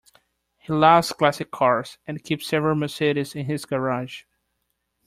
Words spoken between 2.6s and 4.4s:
Mercedes in his garage